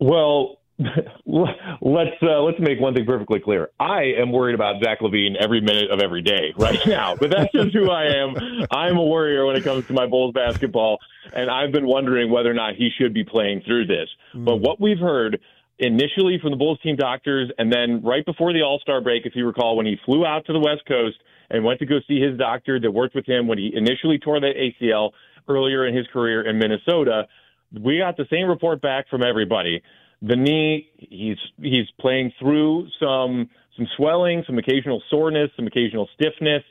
[0.00, 0.58] Well,
[1.26, 3.70] let's uh, let's make one thing perfectly clear.
[3.80, 7.52] I am worried about Zach LaVine every minute of every day right now, but that's
[7.52, 8.34] just who I am.
[8.70, 10.98] I'm a warrior when it comes to my Bulls basketball,
[11.32, 14.08] and I've been wondering whether or not he should be playing through this.
[14.34, 14.44] Mm.
[14.44, 15.40] But what we've heard
[15.78, 19.34] initially from the Bulls team doctors, and then right before the All Star break, if
[19.34, 21.16] you recall, when he flew out to the West Coast
[21.50, 24.40] and went to go see his doctor that worked with him when he initially tore
[24.40, 25.10] that ACL
[25.48, 27.26] earlier in his career in Minnesota,
[27.72, 29.82] we got the same report back from everybody
[30.22, 36.62] the knee, he's he's playing through some some swelling, some occasional soreness, some occasional stiffness,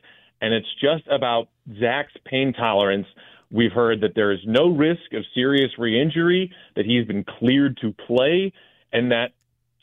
[0.41, 1.48] and it's just about
[1.80, 3.08] Zach's pain tolerance.
[3.50, 7.93] We've heard that there is no risk of serious re-injury, that he's been cleared to
[8.06, 8.52] play,
[8.91, 9.32] and that,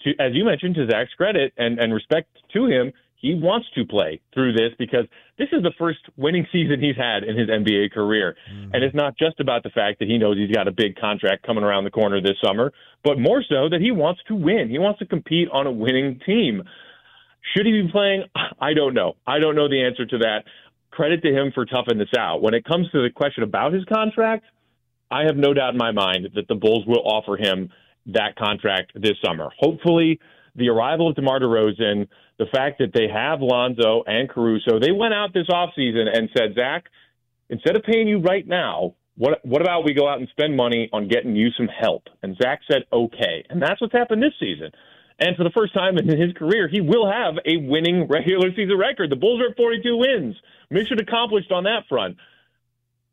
[0.04, 2.92] to, as you mentioned, to Zach's credit and, and respect to him,
[3.24, 5.06] he wants to play through this because
[5.38, 8.36] this is the first winning season he's had in his NBA career.
[8.52, 8.74] Mm-hmm.
[8.74, 11.46] And it's not just about the fact that he knows he's got a big contract
[11.46, 12.70] coming around the corner this summer,
[13.02, 14.68] but more so that he wants to win.
[14.68, 16.64] He wants to compete on a winning team.
[17.56, 18.24] Should he be playing?
[18.60, 19.14] I don't know.
[19.26, 20.44] I don't know the answer to that.
[20.90, 22.42] Credit to him for toughing this out.
[22.42, 24.44] When it comes to the question about his contract,
[25.10, 27.70] I have no doubt in my mind that the Bulls will offer him
[28.06, 29.48] that contract this summer.
[29.58, 30.20] Hopefully,
[30.56, 35.14] the arrival of DeMar DeRozan, the fact that they have Lonzo and Caruso, they went
[35.14, 36.84] out this offseason and said, Zach,
[37.48, 40.88] instead of paying you right now, what what about we go out and spend money
[40.92, 42.08] on getting you some help?
[42.22, 43.44] And Zach said, okay.
[43.48, 44.70] And that's what's happened this season.
[45.20, 48.76] And for the first time in his career, he will have a winning regular season
[48.76, 49.10] record.
[49.10, 50.34] The Bulls are at 42 wins.
[50.70, 52.16] Mission accomplished on that front.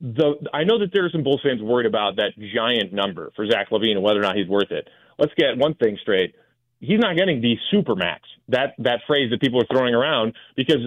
[0.01, 3.45] The, I know that there are some Bulls fans worried about that giant number for
[3.49, 4.87] Zach LaVine and whether or not he's worth it.
[5.19, 6.33] Let's get one thing straight
[6.81, 8.23] he's not getting the super max.
[8.49, 10.79] That that phrase that people are throwing around because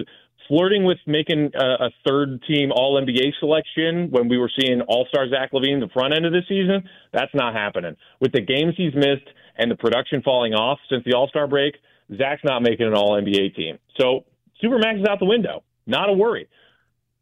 [0.47, 5.07] flirting with making a, a third team All NBA selection when we were seeing All
[5.09, 7.95] Star Zach Levine the front end of the season, that's not happening.
[8.19, 11.75] With the games he's missed and the production falling off since the All Star break,
[12.15, 13.79] Zach's not making an All NBA team.
[13.99, 14.25] So
[14.63, 15.63] Supermax is out the window.
[15.87, 16.47] Not a worry.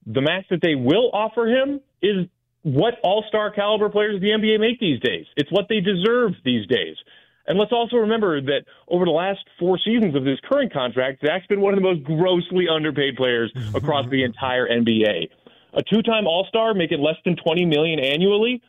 [0.05, 2.27] The max that they will offer him is
[2.63, 5.25] what All Star caliber players the NBA make these days.
[5.35, 6.95] It's what they deserve these days.
[7.45, 11.45] And let's also remember that over the last four seasons of this current contract, Zach's
[11.47, 13.75] been one of the most grossly underpaid players mm-hmm.
[13.75, 15.29] across the entire NBA.
[15.73, 18.61] A two-time All-Star making less than 20 million annually,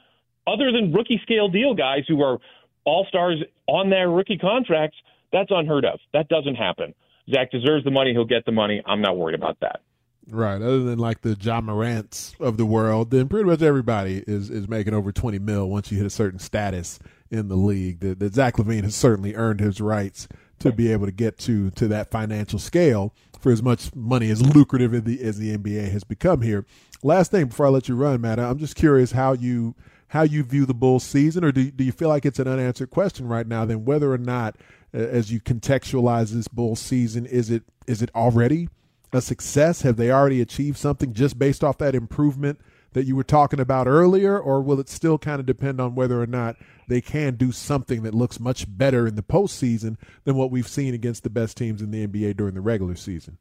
[0.47, 2.39] other than rookie scale deal guys who are
[2.85, 4.97] All-Stars on their rookie contracts,
[5.33, 6.01] that's unheard of.
[6.13, 6.95] That doesn't happen.
[7.33, 8.13] Zach deserves the money.
[8.13, 8.83] He'll get the money.
[8.87, 9.81] I'm not worried about that.
[10.29, 10.57] Right.
[10.57, 14.69] Other than like the Ja Morants of the world, then pretty much everybody is, is
[14.69, 16.99] making over 20 mil once you hit a certain status
[17.31, 18.01] in the league.
[18.01, 20.27] That Zach LaVine has certainly earned his rights
[20.61, 24.41] to be able to get to to that financial scale for as much money as
[24.55, 26.65] lucrative as the, as the NBA has become here.
[27.03, 29.75] Last thing before I let you run, Matt, I'm just curious how you
[30.09, 32.91] how you view the Bulls season, or do, do you feel like it's an unanswered
[32.91, 33.65] question right now?
[33.65, 34.57] Then whether or not,
[34.93, 38.71] as you contextualize this Bulls season, is it is it already
[39.15, 39.83] a success?
[39.83, 42.59] Have they already achieved something just based off that improvement
[42.95, 46.21] that you were talking about earlier, or will it still kind of depend on whether
[46.21, 46.57] or not
[46.89, 50.95] they can do something that looks much better in the postseason than what we've seen
[50.95, 53.37] against the best teams in the NBA during the regular season?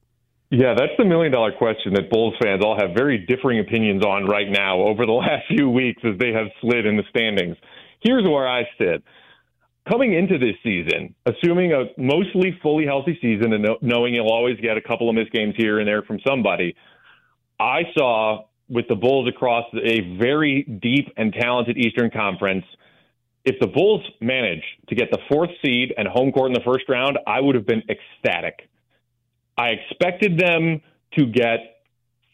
[0.49, 4.25] Yeah, that's the million dollar question that Bulls fans all have very differing opinions on
[4.25, 7.57] right now over the last few weeks as they have slid in the standings.
[8.01, 9.03] Here's where I sit.
[9.89, 14.78] Coming into this season, assuming a mostly fully healthy season and knowing you'll always get
[14.78, 16.76] a couple of missed games here and there from somebody,
[17.60, 22.65] I saw with the Bulls across a very deep and talented Eastern Conference–
[23.46, 26.88] if the Bulls managed to get the fourth seed and home court in the first
[26.88, 28.69] round, I would have been ecstatic.
[29.58, 30.82] I expected them
[31.17, 31.84] to get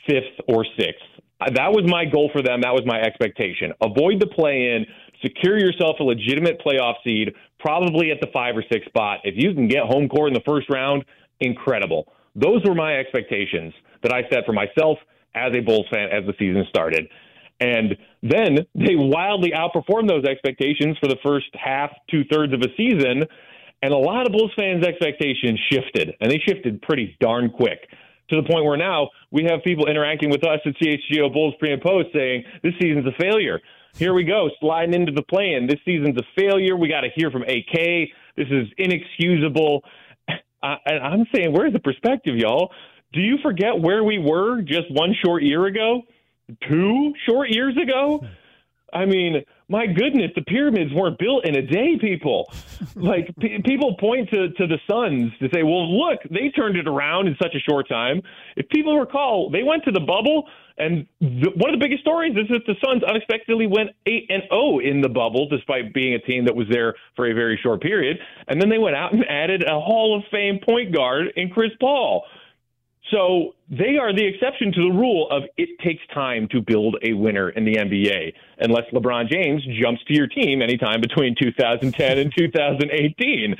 [0.08, 1.04] fifth or sixth.
[1.40, 2.62] That was my goal for them.
[2.62, 3.74] That was my expectation.
[3.82, 4.86] Avoid the play in,
[5.22, 9.20] secure yourself a legitimate playoff seed, probably at the five or six spot.
[9.24, 11.04] If you can get home court in the first round,
[11.40, 12.12] incredible.
[12.36, 14.98] Those were my expectations that I set for myself
[15.36, 17.08] as a Bulls fan as the season started.
[17.60, 22.74] And then they wildly outperformed those expectations for the first half, two thirds of a
[22.78, 23.26] season.
[23.82, 27.80] And a lot of Bulls fans' expectations shifted, and they shifted pretty darn quick
[28.30, 31.74] to the point where now we have people interacting with us at CHGO Bulls pre
[31.74, 33.60] and post saying this season's a failure.
[33.96, 35.68] Here we go, sliding into the play in.
[35.68, 36.78] This season's a failure.
[36.78, 38.10] We got to hear from AK.
[38.38, 39.84] This is inexcusable.
[40.64, 42.72] I, I'm saying, where's the perspective, y'all?
[43.14, 46.04] Do you forget where we were just one short year ago?
[46.68, 48.26] two short years ago.
[48.92, 52.52] I mean, my goodness, the pyramids weren't built in a day, people.
[52.96, 56.88] like, p- people point to, to the Suns to say, well, look, they turned it
[56.88, 58.22] around in such a short time.
[58.56, 60.48] If people recall, they went to the bubble,
[60.80, 64.44] and the, one of the biggest stories is that the Suns unexpectedly went 8 and
[64.50, 67.82] 0 in the bubble, despite being a team that was there for a very short
[67.82, 68.18] period.
[68.48, 71.72] And then they went out and added a Hall of Fame point guard in Chris
[71.80, 72.24] Paul.
[73.12, 77.14] So they are the exception to the rule of it takes time to build a
[77.14, 82.32] winner in the NBA, unless LeBron James jumps to your team anytime between 2010 and
[82.38, 83.56] 2018.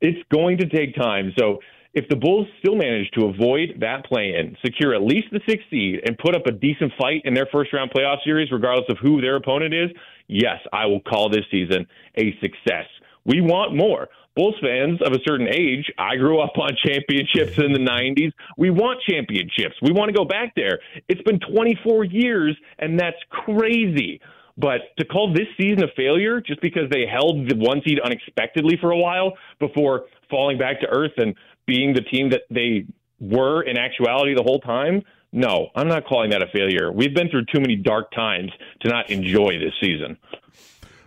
[0.00, 1.32] It's going to take time.
[1.38, 1.58] So
[1.94, 5.66] if the Bulls still manage to avoid that play in, secure at least the sixth
[5.70, 8.98] seed, and put up a decent fight in their first round playoff series, regardless of
[9.00, 9.90] who their opponent is,
[10.26, 12.86] yes, I will call this season a success.
[13.24, 14.08] We want more.
[14.36, 18.32] Bulls fans of a certain age, I grew up on championships in the 90s.
[18.58, 19.76] We want championships.
[19.80, 20.80] We want to go back there.
[21.08, 24.20] It's been 24 years, and that's crazy.
[24.56, 28.76] But to call this season a failure just because they held the one seed unexpectedly
[28.80, 31.34] for a while before falling back to earth and
[31.66, 32.86] being the team that they
[33.20, 36.92] were in actuality the whole time, no, I'm not calling that a failure.
[36.92, 40.16] We've been through too many dark times to not enjoy this season.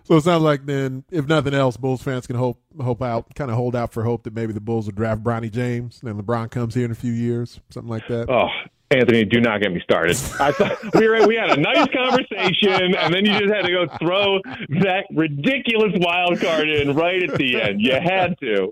[0.03, 3.51] So it sounds like then, if nothing else, Bulls fans can hope hope out, kind
[3.51, 6.23] of hold out for hope that maybe the Bulls will draft Bronny James, and then
[6.23, 8.29] LeBron comes here in a few years, something like that.
[8.29, 8.47] Oh,
[8.89, 10.15] Anthony, do not get me started.
[10.39, 13.71] I thought we were we had a nice conversation, and then you just had to
[13.71, 14.39] go throw
[14.81, 17.81] that ridiculous wild card in right at the end.
[17.81, 18.71] You had to.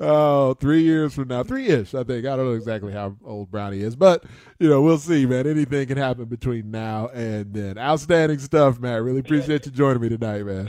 [0.00, 2.26] Oh, three years from now, three ish, I think.
[2.26, 4.24] I don't know exactly how old Bronny is, but
[4.58, 5.46] you know, we'll see, man.
[5.46, 7.78] Anything can happen between now and then.
[7.78, 9.04] Outstanding stuff, man.
[9.04, 10.68] Really appreciate you joining me tonight, man.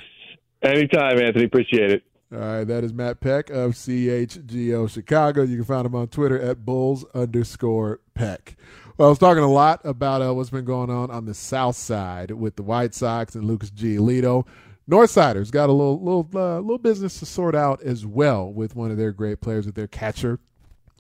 [0.62, 1.46] Anytime, Anthony.
[1.46, 2.04] Appreciate it.
[2.34, 5.44] All right, that is Matt Peck of CHGO Chicago.
[5.44, 8.56] You can find him on Twitter at Bulls underscore Peck.
[8.98, 11.76] Well, I was talking a lot about uh, what's been going on on the South
[11.76, 14.48] Side with the White Sox and Lucas Giolito.
[14.90, 18.90] Northsiders got a little little uh, little business to sort out as well with one
[18.90, 20.40] of their great players, with their catcher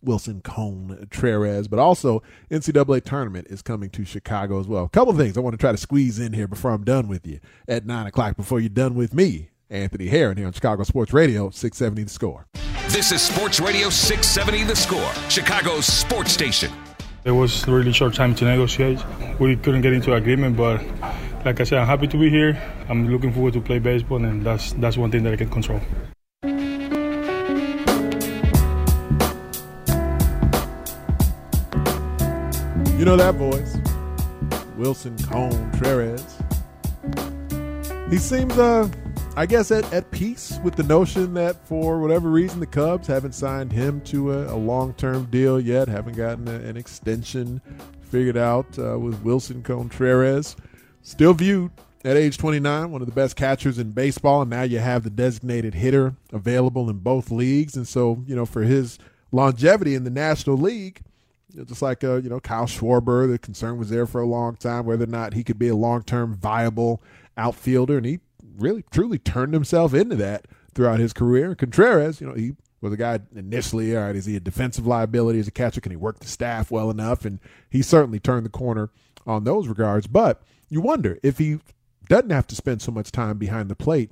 [0.06, 4.84] Willson Contreras, but also NCAA tournament is coming to Chicago as well.
[4.84, 7.26] A couple things I want to try to squeeze in here before I'm done with
[7.26, 8.38] you at nine o'clock.
[8.38, 12.46] Before you're done with me Anthony Herron here on Chicago Sports Radio 670 The Score.
[12.90, 16.72] This is Sports Radio 670 The Score, Chicago's sports station.
[17.26, 19.04] It was a really short time to negotiate.
[19.40, 20.84] We couldn't get into agreement, but
[21.44, 22.62] like I said, I'm happy to be here.
[22.88, 25.82] I'm looking forward to play baseball, and that's that's one thing that I can control.
[33.00, 33.76] You know that voice,
[34.78, 36.38] Willson Contreras.
[38.10, 38.88] He seems, uh,
[39.36, 43.34] I guess, at, at peace with the notion that for whatever reason the Cubs haven't
[43.34, 47.60] signed him to a, a long term deal yet, haven't gotten a, an extension
[48.02, 50.56] figured out uh, with Willson Contreras.
[51.02, 51.72] Still viewed
[52.06, 55.10] at age 29, one of the best catchers in baseball, and now you have the
[55.10, 57.76] designated hitter available in both leagues.
[57.76, 59.00] And so, you know, for his
[59.32, 61.02] longevity in the National League,
[61.56, 64.86] just like uh, you know Kyle Schwarber, the concern was there for a long time
[64.86, 67.02] whether or not he could be a long-term viable
[67.36, 68.20] outfielder, and he
[68.58, 71.56] really truly turned himself into that throughout his career.
[71.56, 75.40] Contreras, you know, he was a guy initially, all right, is he a defensive liability
[75.40, 75.82] as a catcher?
[75.82, 77.26] Can he work the staff well enough?
[77.26, 77.40] And
[77.70, 78.90] he certainly turned the corner
[79.26, 80.08] on those regards.
[80.08, 81.60] But you wonder if he
[82.10, 84.12] doesn't have to spend so much time behind the plate,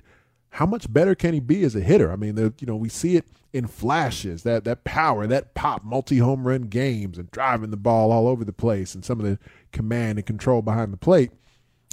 [0.51, 2.11] how much better can he be as a hitter?
[2.11, 5.83] I mean, the, you know, we see it in flashes that that power, that pop,
[5.83, 9.25] multi home run games, and driving the ball all over the place, and some of
[9.25, 9.39] the
[9.71, 11.31] command and control behind the plate.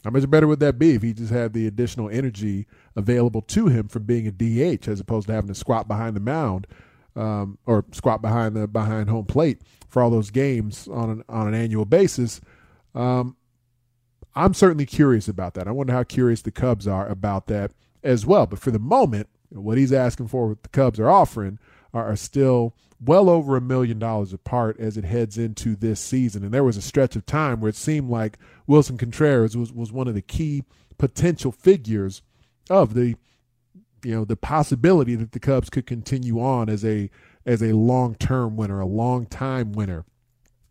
[0.08, 3.66] How much better would that be if he just had the additional energy available to
[3.66, 6.66] him from being a DH as opposed to having to squat behind the mound
[7.14, 11.46] um, or squat behind the behind home plate for all those games on an on
[11.46, 12.40] an annual basis?
[12.94, 13.36] Um,
[14.34, 15.68] I'm certainly curious about that.
[15.68, 18.46] I wonder how curious the Cubs are about that as well.
[18.46, 21.58] But for the moment, what he's asking for, what the Cubs are offering,
[21.92, 26.42] are, are still well over a million dollars apart as it heads into this season.
[26.42, 29.92] And there was a stretch of time where it seemed like Willson Contreras was, was
[29.92, 30.64] one of the key
[30.98, 32.22] potential figures
[32.68, 33.14] of the
[34.04, 37.10] you know the possibility that the Cubs could continue on as a
[37.46, 40.04] as a long term winner, a long time winner.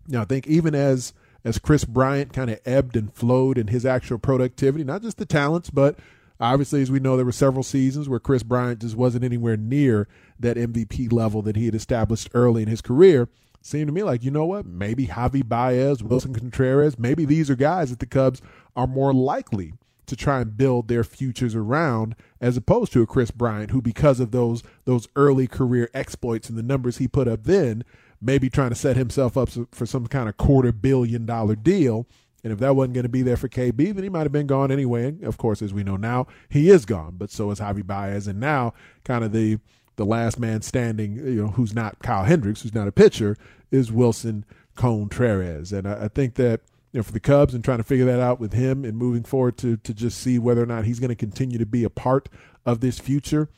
[0.08, 1.14] Now I think even as
[1.44, 5.26] as Kris Bryant kind of ebbed and flowed in his actual productivity, not just the
[5.26, 5.98] talents, but
[6.40, 10.08] Obviously, as we know, there were several seasons where Kris Bryant just wasn't anywhere near
[10.40, 13.28] that MVP level that he had established early in his career.
[13.62, 14.66] seemed to me like, you know what?
[14.66, 18.42] Maybe Javy Baez, Willson Contreras, maybe these are guys that the Cubs
[18.76, 19.74] are more likely
[20.06, 24.20] to try and build their futures around as opposed to a Kris Bryant who because
[24.20, 27.84] of those those early career exploits and the numbers he put up then
[28.22, 32.08] maybe trying to set himself up for some kind of quarter billion dollar deal
[32.44, 34.48] and if that wasn't going to be there for KB, then he might have been
[34.48, 35.08] gone anyway.
[35.08, 37.16] And of course, as we know now, he is gone.
[37.18, 38.74] But so is Javy Baez, and now
[39.04, 39.60] kind of the
[39.96, 43.36] the last man standing, you know, who's not Kyle Hendricks, who's not a pitcher,
[43.72, 44.44] is Willson
[44.76, 45.74] Contreras.
[45.74, 46.62] And I, I think that
[46.94, 49.24] you know for the Cubs and trying to figure that out with him and moving
[49.24, 51.90] forward to to just see whether or not he's going to continue to be a
[51.90, 52.30] part
[52.66, 53.50] of this future.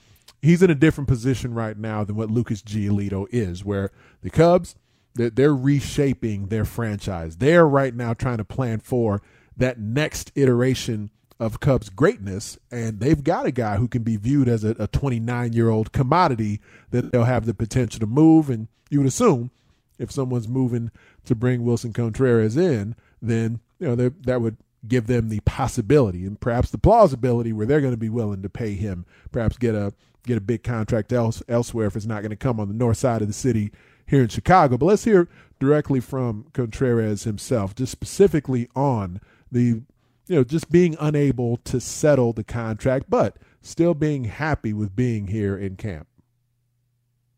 [0.41, 4.75] He's in a different position right now than what Lucas Giolito is, where the Cubs
[5.15, 7.37] they're, they're reshaping their franchise.
[7.37, 9.21] They're right now trying to plan for
[9.57, 14.49] that next iteration of Cubs greatness, and they've got a guy who can be viewed
[14.49, 16.59] as a 29 year old commodity
[16.91, 18.49] that they'll have the potential to move.
[18.49, 19.51] And you would assume
[19.97, 20.91] if someone's moving
[21.25, 24.57] to bring Willson Contreras in, then you know that would
[24.87, 28.49] give them the possibility and perhaps the plausibility where they're going to be willing to
[28.49, 29.93] pay him, perhaps get a
[30.25, 32.97] get a big contract else, elsewhere if it's not going to come on the north
[32.97, 33.71] side of the city
[34.09, 34.77] here in Chicago.
[34.77, 35.29] But let's hear
[35.59, 39.83] directly from Contreras himself, just specifically on the,
[40.27, 45.27] you know, just being unable to settle the contract, but still being happy with being
[45.27, 46.08] here in camp.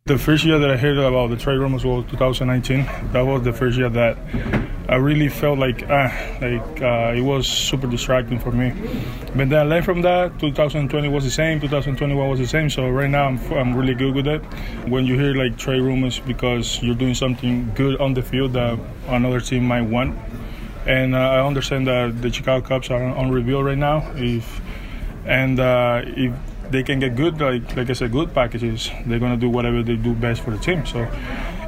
[0.05, 2.85] The first year that I heard about the trade rumors was 2019.
[3.13, 4.17] That was the first year that
[4.89, 8.73] I really felt like ah, like uh, it was super distracting for me.
[9.35, 10.39] But then I learned from that.
[10.39, 11.61] 2020 was the same.
[11.61, 12.71] 2021 was the same.
[12.71, 14.41] So right now I'm, I'm really good with it.
[14.89, 18.79] When you hear like trade rumors because you're doing something good on the field that
[19.07, 20.17] another team might want,
[20.87, 24.11] and uh, I understand that the Chicago Cubs are on, on reveal right now.
[24.15, 24.61] If
[25.25, 26.33] and uh, if
[26.71, 28.89] they can get good, like like I said, good packages.
[29.05, 30.85] They're gonna do whatever they do best for the team.
[30.85, 31.03] So,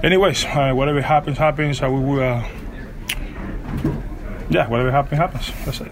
[0.04, 1.82] anyways, uh, whatever happens, happens.
[1.82, 2.20] I will.
[2.20, 2.48] Uh,
[4.50, 5.52] yeah, whatever happens, happens.
[5.66, 5.92] That's it.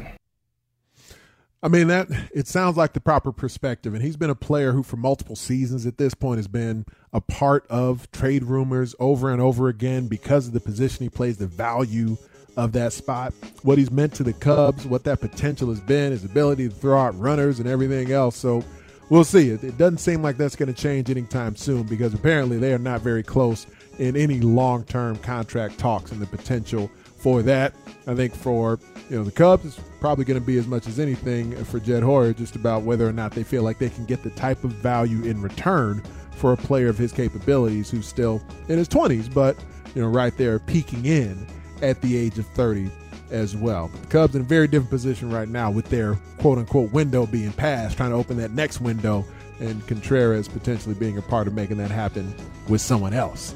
[1.64, 4.82] I mean that it sounds like the proper perspective, and he's been a player who,
[4.82, 9.40] for multiple seasons at this point, has been a part of trade rumors over and
[9.40, 12.18] over again because of the position he plays, the value
[12.58, 16.26] of that spot, what he's meant to the Cubs, what that potential has been, his
[16.26, 18.36] ability to throw out runners and everything else.
[18.36, 18.64] So
[19.12, 19.50] we'll see.
[19.50, 22.80] It, it doesn't seem like that's going to change anytime soon because apparently they are
[22.80, 23.68] not very close
[24.00, 27.74] in any long term contract talks and the potential for that.
[28.08, 30.98] I think for you know the Cubs, it's probably going to be as much as
[30.98, 34.24] anything for Jed Hoyer, just about whether or not they feel like they can get
[34.24, 36.02] the type of value in return
[36.38, 40.36] for a player of his capabilities who's still in his 20s, but you know right
[40.38, 41.46] there peaking in
[41.82, 42.90] at the age of 30
[43.32, 43.88] as well.
[43.88, 47.52] The Cubs in a very different position right now with their quote unquote window being
[47.54, 49.26] passed, trying to open that next window,
[49.60, 52.34] and Contreras potentially being a part of making that happen
[52.68, 53.56] with someone else.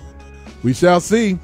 [0.64, 1.38] We shall see.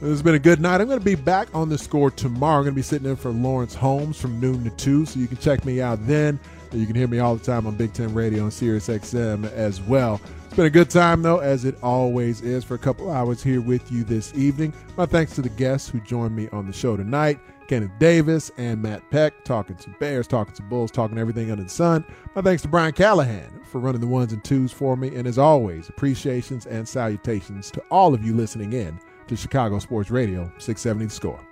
[0.00, 0.80] This has been a good night.
[0.80, 2.58] I'm going to be back on the score tomorrow.
[2.58, 5.28] I'm going to be sitting in for Laurence Holmes from noon to 2, so you
[5.28, 6.40] can check me out then.
[6.72, 9.80] You can hear me all the time on Big Ten Radio and Sirius XM as
[9.80, 10.20] well.
[10.52, 13.62] It's been a good time, though, as it always is, for a couple hours here
[13.62, 14.74] with you this evening.
[14.98, 18.82] My thanks to the guests who joined me on the show tonight Kenneth Davis and
[18.82, 22.04] Matt Peck, talking some Bears, talking some Bulls, talking everything under the sun.
[22.36, 25.16] My thanks to Brian Callahan for running the ones and twos for me.
[25.16, 30.10] And as always, appreciations and salutations to all of you listening in to Chicago Sports
[30.10, 31.51] Radio 670 The Score.